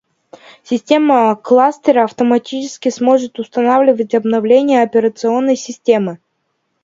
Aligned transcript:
Система 0.63 1.35
кластера 1.45 2.05
автоматически 2.05 2.89
сможет 2.89 3.37
устанавливать 3.37 4.15
обновления 4.15 4.81
операционной 4.81 5.55
системы 5.55 6.17